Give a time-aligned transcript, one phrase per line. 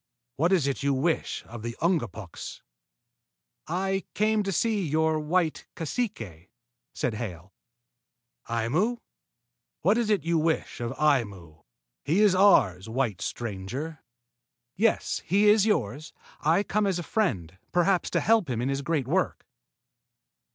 [0.35, 2.63] What is it you wish of the Ungapuks?"
[3.67, 6.49] "I came to see your white cacique,"
[6.91, 7.53] said Hale.
[8.49, 8.97] "Aimu?
[9.83, 11.65] What is it you wish of Aimu?
[12.03, 14.01] He is ours, white stranger."
[14.75, 16.13] "Yes, he is yours.
[16.39, 19.45] I come as a friend, perhaps to help him in his great work."